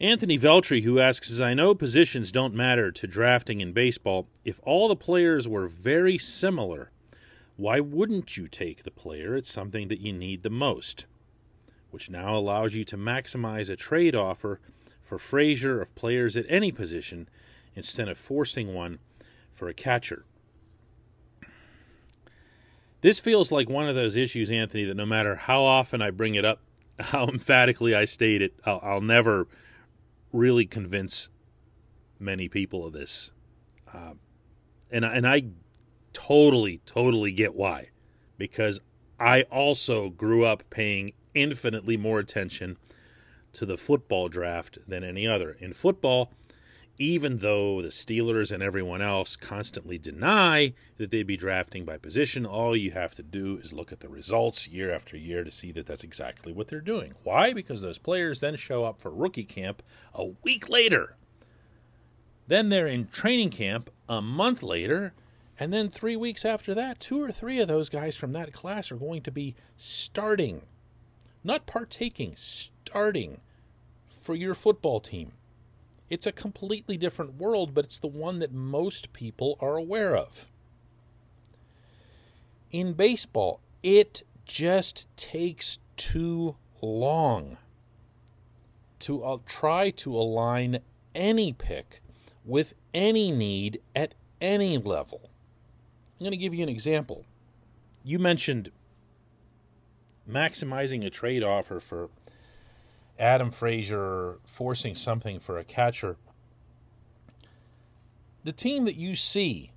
Anthony 0.00 0.38
Veltri, 0.38 0.84
who 0.84 1.00
asks 1.00 1.32
As 1.32 1.40
I 1.40 1.52
know 1.52 1.74
positions 1.74 2.30
don't 2.30 2.54
matter 2.54 2.92
to 2.92 3.06
drafting 3.08 3.60
in 3.60 3.72
baseball, 3.72 4.28
if 4.44 4.60
all 4.62 4.86
the 4.86 4.94
players 4.94 5.48
were 5.48 5.66
very 5.66 6.16
similar, 6.16 6.92
why 7.56 7.80
wouldn't 7.80 8.36
you 8.36 8.46
take 8.46 8.84
the 8.84 8.92
player 8.92 9.34
at 9.34 9.46
something 9.46 9.88
that 9.88 9.98
you 9.98 10.12
need 10.12 10.44
the 10.44 10.48
most? 10.48 11.06
Which 11.90 12.08
now 12.08 12.36
allows 12.36 12.76
you 12.76 12.84
to 12.84 12.96
maximize 12.96 13.68
a 13.68 13.74
trade 13.74 14.14
offer 14.14 14.60
for 15.02 15.18
Frazier 15.18 15.82
of 15.82 15.92
players 15.96 16.36
at 16.36 16.46
any 16.48 16.70
position 16.70 17.28
instead 17.74 18.08
of 18.08 18.16
forcing 18.16 18.74
one 18.74 19.00
for 19.52 19.66
a 19.66 19.74
catcher. 19.74 20.24
This 23.00 23.18
feels 23.18 23.50
like 23.50 23.68
one 23.68 23.88
of 23.88 23.96
those 23.96 24.14
issues, 24.14 24.52
Anthony, 24.52 24.84
that 24.84 24.96
no 24.96 25.04
matter 25.04 25.34
how 25.34 25.64
often 25.64 26.00
I 26.00 26.10
bring 26.12 26.36
it 26.36 26.44
up, 26.44 26.60
how 26.98 27.26
emphatically 27.26 27.94
I 27.94 28.04
state 28.04 28.42
it, 28.42 28.54
I'll, 28.64 28.80
I'll 28.82 29.00
never 29.00 29.46
really 30.32 30.66
convince 30.66 31.28
many 32.18 32.48
people 32.48 32.86
of 32.86 32.92
this. 32.92 33.30
Uh, 33.92 34.14
and, 34.90 35.04
and 35.04 35.26
I 35.26 35.44
totally, 36.12 36.80
totally 36.86 37.32
get 37.32 37.54
why. 37.54 37.90
Because 38.38 38.80
I 39.18 39.42
also 39.42 40.10
grew 40.10 40.44
up 40.44 40.64
paying 40.70 41.12
infinitely 41.34 41.96
more 41.96 42.18
attention 42.18 42.76
to 43.52 43.64
the 43.64 43.76
football 43.76 44.28
draft 44.28 44.78
than 44.86 45.02
any 45.02 45.26
other. 45.26 45.56
In 45.60 45.72
football, 45.72 46.32
even 46.98 47.38
though 47.38 47.82
the 47.82 47.88
Steelers 47.88 48.50
and 48.50 48.62
everyone 48.62 49.02
else 49.02 49.36
constantly 49.36 49.98
deny 49.98 50.72
that 50.96 51.10
they'd 51.10 51.26
be 51.26 51.36
drafting 51.36 51.84
by 51.84 51.98
position, 51.98 52.46
all 52.46 52.74
you 52.74 52.92
have 52.92 53.14
to 53.14 53.22
do 53.22 53.58
is 53.62 53.72
look 53.72 53.92
at 53.92 54.00
the 54.00 54.08
results 54.08 54.68
year 54.68 54.94
after 54.94 55.16
year 55.16 55.44
to 55.44 55.50
see 55.50 55.72
that 55.72 55.86
that's 55.86 56.04
exactly 56.04 56.52
what 56.52 56.68
they're 56.68 56.80
doing. 56.80 57.12
Why? 57.22 57.52
Because 57.52 57.82
those 57.82 57.98
players 57.98 58.40
then 58.40 58.56
show 58.56 58.84
up 58.84 59.00
for 59.00 59.10
rookie 59.10 59.44
camp 59.44 59.82
a 60.14 60.28
week 60.42 60.68
later. 60.68 61.16
Then 62.46 62.70
they're 62.70 62.86
in 62.86 63.08
training 63.08 63.50
camp 63.50 63.90
a 64.08 64.22
month 64.22 64.62
later. 64.62 65.12
And 65.58 65.72
then 65.72 65.90
three 65.90 66.16
weeks 66.16 66.44
after 66.44 66.74
that, 66.74 67.00
two 67.00 67.22
or 67.22 67.32
three 67.32 67.60
of 67.60 67.68
those 67.68 67.88
guys 67.88 68.16
from 68.16 68.32
that 68.32 68.52
class 68.52 68.90
are 68.90 68.96
going 68.96 69.22
to 69.22 69.30
be 69.30 69.54
starting, 69.76 70.62
not 71.42 71.66
partaking, 71.66 72.34
starting 72.36 73.40
for 74.22 74.34
your 74.34 74.54
football 74.54 75.00
team. 75.00 75.32
It's 76.08 76.26
a 76.26 76.32
completely 76.32 76.96
different 76.96 77.34
world, 77.34 77.74
but 77.74 77.84
it's 77.84 77.98
the 77.98 78.06
one 78.06 78.38
that 78.38 78.52
most 78.52 79.12
people 79.12 79.56
are 79.60 79.76
aware 79.76 80.16
of. 80.16 80.48
In 82.70 82.92
baseball, 82.92 83.60
it 83.82 84.22
just 84.44 85.06
takes 85.16 85.78
too 85.96 86.56
long 86.80 87.56
to 89.00 89.24
uh, 89.24 89.38
try 89.46 89.90
to 89.90 90.16
align 90.16 90.80
any 91.14 91.52
pick 91.52 92.00
with 92.44 92.74
any 92.94 93.30
need 93.30 93.80
at 93.94 94.14
any 94.40 94.78
level. 94.78 95.30
I'm 96.18 96.24
going 96.24 96.30
to 96.30 96.36
give 96.36 96.54
you 96.54 96.62
an 96.62 96.68
example. 96.68 97.24
You 98.04 98.18
mentioned 98.18 98.70
maximizing 100.28 101.04
a 101.04 101.10
trade 101.10 101.42
offer 101.42 101.80
for 101.80 102.08
Adam 103.18 103.50
Frazier 103.50 104.38
forcing 104.44 104.94
something 104.94 105.40
for 105.40 105.58
a 105.58 105.64
catcher. 105.64 106.16
The 108.44 108.52
team 108.52 108.84
that 108.84 108.96
you 108.96 109.16
see 109.16 109.72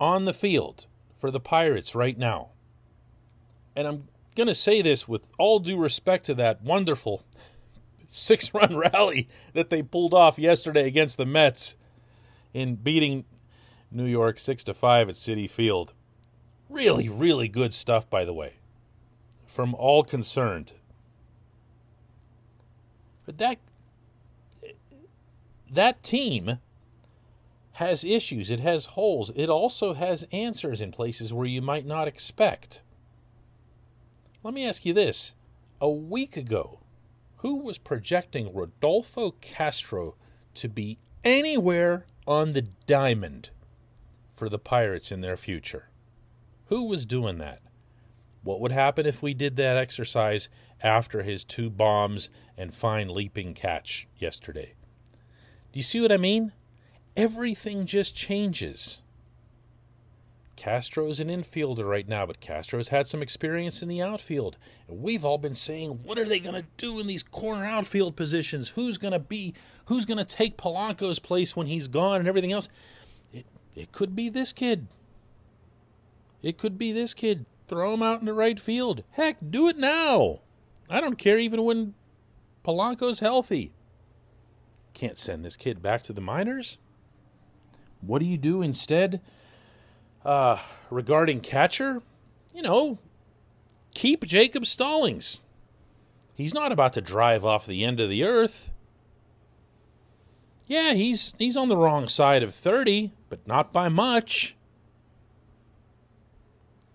on 0.00 0.24
the 0.24 0.32
field 0.32 0.86
for 1.18 1.30
the 1.30 1.40
Pirates 1.40 1.94
right 1.94 2.18
now, 2.18 2.48
and 3.74 3.86
I'm 3.86 4.08
going 4.34 4.46
to 4.48 4.54
say 4.54 4.82
this 4.82 5.06
with 5.06 5.26
all 5.38 5.58
due 5.58 5.78
respect 5.78 6.26
to 6.26 6.34
that 6.34 6.62
wonderful 6.62 7.24
six 8.08 8.52
run 8.54 8.76
rally 8.76 9.28
that 9.52 9.70
they 9.70 9.82
pulled 9.82 10.14
off 10.14 10.38
yesterday 10.38 10.86
against 10.86 11.16
the 11.16 11.26
Mets 11.26 11.74
in 12.52 12.76
beating 12.76 13.24
New 13.90 14.06
York 14.06 14.38
6 14.38 14.64
to 14.64 14.74
5 14.74 15.10
at 15.10 15.14
Citi 15.14 15.48
Field. 15.48 15.92
Really, 16.68 17.08
really 17.08 17.48
good 17.48 17.72
stuff, 17.72 18.08
by 18.10 18.24
the 18.24 18.32
way, 18.32 18.54
from 19.46 19.74
all 19.74 20.02
concerned. 20.02 20.72
But 23.26 23.38
that 23.38 23.58
that 25.70 26.02
team 26.02 26.58
has 27.72 28.04
issues. 28.04 28.50
It 28.50 28.60
has 28.60 28.86
holes. 28.86 29.30
It 29.34 29.50
also 29.50 29.92
has 29.92 30.26
answers 30.32 30.80
in 30.80 30.92
places 30.92 31.32
where 31.32 31.46
you 31.46 31.60
might 31.60 31.84
not 31.84 32.08
expect. 32.08 32.82
Let 34.42 34.54
me 34.54 34.66
ask 34.66 34.86
you 34.86 34.94
this. 34.94 35.34
A 35.80 35.90
week 35.90 36.36
ago, 36.36 36.78
who 37.38 37.56
was 37.56 37.76
projecting 37.76 38.54
Rodolfo 38.54 39.32
Castro 39.42 40.14
to 40.54 40.68
be 40.68 40.98
anywhere 41.22 42.06
on 42.26 42.54
the 42.54 42.62
diamond 42.86 43.50
for 44.34 44.48
the 44.48 44.58
Pirates 44.58 45.12
in 45.12 45.20
their 45.20 45.36
future? 45.36 45.90
Who 46.66 46.84
was 46.84 47.04
doing 47.04 47.38
that? 47.38 47.60
What 48.42 48.60
would 48.60 48.72
happen 48.72 49.04
if 49.04 49.20
we 49.20 49.34
did 49.34 49.56
that 49.56 49.76
exercise 49.76 50.48
after 50.82 51.22
his 51.22 51.44
two 51.44 51.70
bombs 51.70 52.28
and 52.56 52.74
fine 52.74 53.08
leaping 53.08 53.54
catch 53.54 54.06
yesterday. 54.18 54.74
Do 55.72 55.78
you 55.78 55.82
see 55.82 56.00
what 56.00 56.12
I 56.12 56.16
mean? 56.16 56.52
Everything 57.16 57.86
just 57.86 58.14
changes. 58.14 59.02
Castro's 60.56 61.20
an 61.20 61.28
infielder 61.28 61.88
right 61.88 62.08
now, 62.08 62.24
but 62.24 62.40
Castro's 62.40 62.88
had 62.88 63.06
some 63.06 63.20
experience 63.20 63.82
in 63.82 63.88
the 63.88 64.00
outfield. 64.00 64.56
And 64.88 65.02
we've 65.02 65.24
all 65.24 65.36
been 65.38 65.54
saying, 65.54 66.00
what 66.02 66.18
are 66.18 66.24
they 66.24 66.40
going 66.40 66.54
to 66.54 66.66
do 66.78 66.98
in 66.98 67.06
these 67.06 67.22
corner 67.22 67.66
outfield 67.66 68.16
positions? 68.16 68.70
Who's 68.70 68.96
going 68.96 69.12
to 69.12 69.18
be, 69.18 69.54
who's 69.86 70.06
going 70.06 70.18
to 70.18 70.24
take 70.24 70.56
Polanco's 70.56 71.18
place 71.18 71.54
when 71.54 71.66
he's 71.66 71.88
gone 71.88 72.20
and 72.20 72.28
everything 72.28 72.52
else? 72.52 72.70
It, 73.32 73.44
it 73.74 73.92
could 73.92 74.16
be 74.16 74.30
this 74.30 74.52
kid. 74.52 74.88
It 76.42 76.56
could 76.56 76.78
be 76.78 76.90
this 76.90 77.12
kid. 77.12 77.44
Throw 77.68 77.94
him 77.94 78.02
out 78.02 78.20
in 78.20 78.26
the 78.26 78.32
right 78.32 78.58
field. 78.58 79.02
Heck, 79.10 79.36
do 79.50 79.68
it 79.68 79.76
now. 79.76 80.40
I 80.88 81.00
don't 81.00 81.18
care 81.18 81.38
even 81.38 81.64
when 81.64 81.94
Polanco's 82.64 83.20
healthy. 83.20 83.72
Can't 84.94 85.18
send 85.18 85.44
this 85.44 85.56
kid 85.56 85.82
back 85.82 86.02
to 86.04 86.12
the 86.12 86.20
minors. 86.20 86.78
What 88.00 88.20
do 88.20 88.26
you 88.26 88.38
do 88.38 88.62
instead? 88.62 89.20
Uh, 90.24 90.58
regarding 90.90 91.40
catcher, 91.40 92.02
you 92.54 92.62
know, 92.62 92.98
keep 93.94 94.24
Jacob 94.24 94.66
Stallings. 94.66 95.42
He's 96.34 96.54
not 96.54 96.72
about 96.72 96.92
to 96.94 97.00
drive 97.00 97.44
off 97.44 97.66
the 97.66 97.84
end 97.84 98.00
of 98.00 98.10
the 98.10 98.24
earth. 98.24 98.70
Yeah, 100.66 100.94
he's 100.94 101.34
he's 101.38 101.56
on 101.56 101.68
the 101.68 101.76
wrong 101.76 102.08
side 102.08 102.42
of 102.42 102.54
30, 102.54 103.12
but 103.28 103.46
not 103.46 103.72
by 103.72 103.88
much. 103.88 104.56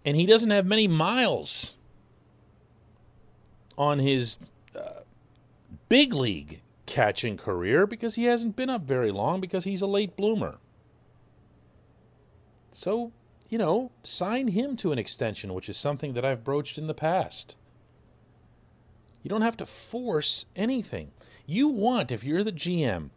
And 0.04 0.18
he 0.18 0.26
doesn't 0.26 0.50
have 0.50 0.66
many 0.66 0.88
miles 0.88 1.74
on 3.78 4.00
his 4.00 4.38
uh, 4.76 5.02
big 5.90 6.14
league 6.14 6.62
catching 6.86 7.38
career 7.38 7.88
because 7.88 8.16
he 8.16 8.26
hasn't 8.26 8.56
been 8.56 8.70
up 8.70 8.82
very 8.82 9.12
long 9.12 9.40
because 9.40 9.64
he's 9.64 9.82
a 9.82 9.88
late 9.88 10.16
bloomer. 10.16 10.58
So, 12.72 13.12
you 13.50 13.58
know, 13.58 13.92
sign 14.04 14.50
him 14.50 14.76
to 14.78 14.92
an 14.92 15.00
extension, 15.00 15.54
which 15.54 15.70
is 15.70 15.78
something 15.78 16.14
that 16.14 16.26
I've 16.26 16.44
broached 16.44 16.78
in 16.78 16.88
the 16.88 16.94
past. 16.94 17.56
You 19.24 19.30
don't 19.30 19.42
have 19.42 19.58
to 19.58 19.66
force 19.66 20.46
anything. 20.56 21.12
You 21.46 21.68
want, 21.68 22.12
if 22.12 22.24
you're 22.24 22.44
the 22.44 22.52
GM, 22.52 23.10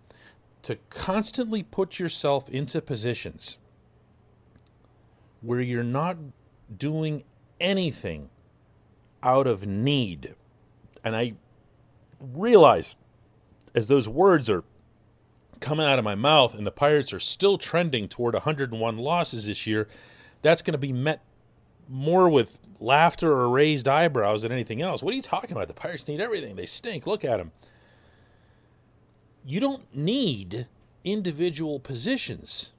to 0.63 0.77
constantly 0.91 1.63
put 1.63 1.99
yourself 1.99 2.49
into 2.49 2.81
positions 2.81 3.59
where 5.41 5.61
you're 5.61 5.83
not 5.83 6.17
doing 6.77 7.23
anything 7.61 8.31
out 9.23 9.47
of 9.47 9.67
need. 9.67 10.35
And 11.05 11.15
I 11.15 11.35
realize 12.19 12.97
as 13.75 13.89
those 13.89 14.09
words 14.09 14.49
are 14.49 14.65
coming 15.61 15.87
out 15.87 15.99
of 15.99 16.05
my 16.05 16.15
mouth 16.15 16.55
and 16.55 16.67
the 16.67 16.71
Pirates 16.71 17.13
are 17.13 17.21
still 17.21 17.59
trending 17.59 18.09
toward 18.09 18.35
101 18.35 18.99
losses 18.99 19.47
this 19.47 19.67
year, 19.67 19.89
that's 20.43 20.63
going 20.63 20.73
to 20.73 20.79
be 20.79 20.93
met 20.93 21.23
more 21.89 22.29
with 22.29 22.59
laughter 22.81 23.33
or 23.33 23.49
raised 23.49 23.89
eyebrows 23.89 24.43
than 24.43 24.53
anything 24.53 24.83
else. 24.83 25.03
What 25.03 25.13
are 25.13 25.17
you 25.17 25.23
talking 25.23 25.53
about? 25.53 25.69
The 25.69 25.75
Pirates 25.75 26.09
need 26.09 26.21
everything. 26.21 26.57
They 26.57 26.67
stink. 26.67 27.07
Look 27.07 27.25
at 27.25 27.39
them. 27.39 27.53
You 29.45 29.61
don't 29.61 29.95
need 29.95 30.67
individual 31.05 31.79
positions 31.79 32.73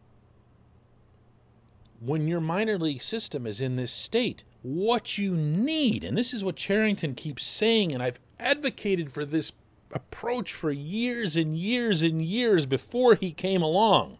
when 1.99 2.27
your 2.27 2.41
minor 2.41 2.77
league 2.77 3.01
system 3.01 3.45
is 3.45 3.61
in 3.61 3.75
this 3.75 3.91
state. 3.91 4.43
What 4.65 5.19
you 5.19 5.35
need, 5.35 6.03
and 6.03 6.17
this 6.17 6.33
is 6.33 6.43
what 6.43 6.55
Cherington 6.55 7.13
keeps 7.13 7.45
saying, 7.45 7.91
and 7.91 8.01
I've 8.01 8.19
advocated 8.39 9.11
for 9.11 9.23
this 9.23 9.51
approach 9.91 10.53
for 10.53 10.71
years 10.71 11.37
and 11.37 11.55
years 11.55 12.01
and 12.01 12.19
years 12.19 12.65
before 12.65 13.13
he 13.13 13.31
came 13.31 13.61
along. 13.61 14.17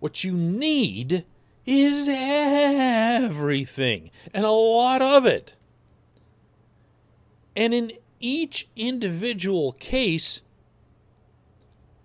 What 0.00 0.24
you 0.24 0.32
need 0.32 1.24
is 1.64 2.08
everything, 2.10 4.10
and 4.32 4.44
a 4.44 4.50
lot 4.50 5.00
of 5.00 5.24
it. 5.24 5.54
And 7.54 7.72
in 7.72 7.92
each 8.18 8.66
individual 8.74 9.70
case, 9.70 10.42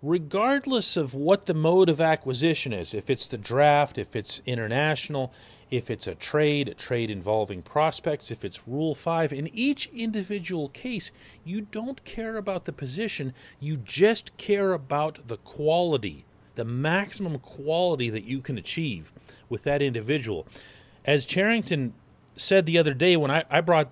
regardless 0.03 0.95
of 0.95 1.15
what 1.15 1.47
the 1.47 1.55
mode 1.55 1.89
of 1.89 1.99
acquisition 1.99 2.73
is, 2.73 2.93
if 2.93 3.09
it's 3.09 3.27
the 3.27 3.39
draft, 3.39 3.97
if 3.97 4.15
it's 4.15 4.43
international, 4.45 5.33
if 5.71 5.91
it's 5.91 6.07
a 6.07 6.15
trade, 6.15 6.67
a 6.67 6.73
trade 6.73 7.11
involving 7.11 7.61
prospects, 7.61 8.31
if 8.31 8.43
it's 8.43 8.67
Rule 8.67 8.95
5, 8.95 9.31
in 9.31 9.47
each 9.53 9.87
individual 9.93 10.69
case, 10.69 11.11
you 11.43 11.61
don't 11.61 12.03
care 12.03 12.37
about 12.37 12.65
the 12.65 12.73
position, 12.73 13.33
you 13.59 13.77
just 13.77 14.35
care 14.37 14.73
about 14.73 15.27
the 15.27 15.37
quality, 15.37 16.25
the 16.55 16.65
maximum 16.65 17.37
quality 17.39 18.09
that 18.09 18.23
you 18.23 18.41
can 18.41 18.57
achieve 18.57 19.11
with 19.47 19.63
that 19.63 19.81
individual. 19.81 20.47
As 21.05 21.25
Cherington 21.25 21.93
said 22.35 22.65
the 22.65 22.77
other 22.77 22.93
day 22.93 23.15
when 23.15 23.29
I, 23.29 23.43
I 23.49 23.61
brought 23.61 23.91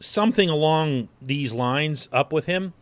something 0.00 0.48
along 0.48 1.08
these 1.22 1.54
lines 1.54 2.08
up 2.10 2.32
with 2.32 2.46
him, 2.46 2.74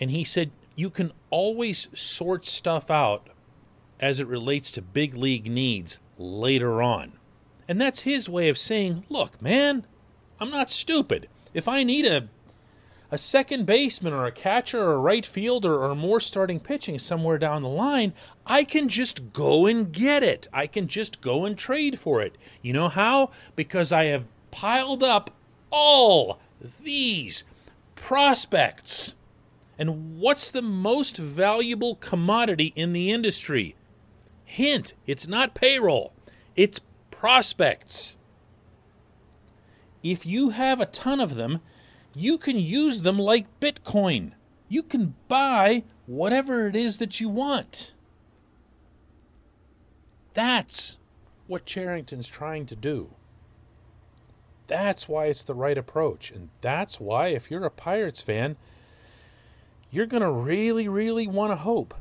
and 0.00 0.10
he 0.10 0.24
said, 0.24 0.50
You 0.74 0.88
can 0.88 1.12
always 1.28 1.88
sort 1.92 2.46
stuff 2.46 2.90
out 2.90 3.28
as 4.00 4.18
it 4.18 4.26
relates 4.26 4.70
to 4.70 4.82
big 4.82 5.14
league 5.14 5.50
needs 5.50 5.98
later 6.18 6.82
on. 6.82 7.12
And 7.68 7.80
that's 7.80 8.00
his 8.00 8.28
way 8.28 8.48
of 8.48 8.58
saying, 8.58 9.04
Look, 9.08 9.40
man, 9.42 9.86
I'm 10.40 10.50
not 10.50 10.70
stupid. 10.70 11.28
If 11.54 11.68
I 11.68 11.82
need 11.82 12.06
a 12.06 12.28
a 13.10 13.18
second 13.18 13.66
baseman 13.66 14.12
or 14.12 14.26
a 14.26 14.32
catcher 14.32 14.82
or 14.82 14.94
a 14.94 14.98
right 14.98 15.24
fielder 15.24 15.82
or 15.82 15.94
more 15.94 16.20
starting 16.20 16.58
pitching 16.58 16.98
somewhere 16.98 17.38
down 17.38 17.62
the 17.62 17.68
line, 17.68 18.12
I 18.44 18.64
can 18.64 18.88
just 18.88 19.32
go 19.32 19.66
and 19.66 19.92
get 19.92 20.22
it. 20.22 20.48
I 20.52 20.66
can 20.66 20.88
just 20.88 21.20
go 21.20 21.44
and 21.44 21.56
trade 21.56 21.98
for 21.98 22.20
it. 22.20 22.36
You 22.62 22.72
know 22.72 22.88
how? 22.88 23.30
Because 23.54 23.92
I 23.92 24.06
have 24.06 24.24
piled 24.50 25.02
up 25.02 25.30
all 25.70 26.40
these 26.82 27.44
prospects. 27.94 29.14
And 29.78 30.18
what's 30.18 30.50
the 30.50 30.62
most 30.62 31.16
valuable 31.16 31.96
commodity 31.96 32.72
in 32.74 32.92
the 32.92 33.12
industry? 33.12 33.76
Hint, 34.46 34.94
it's 35.06 35.28
not 35.28 35.54
payroll, 35.54 36.12
it's 36.54 36.80
prospects. 37.10 38.16
If 40.02 40.24
you 40.24 40.50
have 40.50 40.80
a 40.80 40.86
ton 40.86 41.20
of 41.20 41.34
them, 41.34 41.60
you 42.14 42.38
can 42.38 42.56
use 42.56 43.02
them 43.02 43.18
like 43.18 43.60
Bitcoin. 43.60 44.32
You 44.68 44.82
can 44.82 45.14
buy 45.28 45.82
whatever 46.06 46.68
it 46.68 46.76
is 46.76 46.96
that 46.98 47.20
you 47.20 47.28
want. 47.28 47.92
That's 50.32 50.96
what 51.46 51.66
Cherington's 51.66 52.28
trying 52.28 52.66
to 52.66 52.76
do. 52.76 53.10
That's 54.66 55.08
why 55.08 55.26
it's 55.26 55.44
the 55.44 55.54
right 55.54 55.76
approach. 55.76 56.30
And 56.30 56.50
that's 56.60 57.00
why, 57.00 57.28
if 57.28 57.50
you're 57.50 57.64
a 57.64 57.70
Pirates 57.70 58.20
fan, 58.20 58.56
you're 59.90 60.06
going 60.06 60.22
to 60.22 60.30
really, 60.30 60.88
really 60.88 61.26
want 61.26 61.52
to 61.52 61.56
hope 61.56 61.94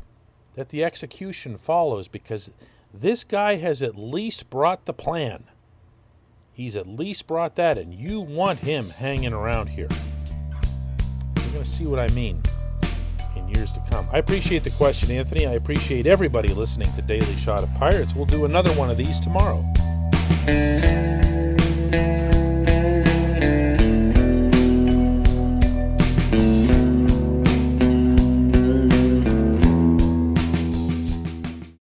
that 0.55 0.69
the 0.69 0.83
execution 0.83 1.57
follows 1.57 2.07
because 2.07 2.49
this 2.93 3.23
guy 3.23 3.55
has 3.55 3.83
at 3.83 3.97
least 3.97 4.49
brought 4.49 4.85
the 4.85 4.93
plan. 4.93 5.43
He's 6.53 6.75
at 6.75 6.87
least 6.87 7.27
brought 7.27 7.55
that, 7.57 7.77
and 7.77 7.93
you 7.93 8.21
want 8.21 8.59
him 8.59 8.89
hanging 8.89 9.33
around 9.33 9.67
here. 9.67 9.89
You're 9.91 11.51
going 11.51 11.63
to 11.63 11.69
see 11.69 11.85
what 11.85 11.99
I 11.99 12.07
mean 12.13 12.41
in 13.35 13.49
years 13.49 13.73
to 13.73 13.83
come. 13.91 14.07
I 14.13 14.19
appreciate 14.19 14.63
the 14.63 14.69
question, 14.71 15.11
Anthony. 15.11 15.45
I 15.45 15.53
appreciate 15.53 16.07
everybody 16.07 16.53
listening 16.53 16.91
to 16.93 17.01
Daily 17.01 17.35
Shot 17.35 17.61
of 17.61 17.73
Pirates. 17.75 18.15
We'll 18.15 18.25
do 18.25 18.45
another 18.45 18.71
one 18.71 18.89
of 18.89 18.95
these 18.95 19.19
tomorrow. 19.19 19.65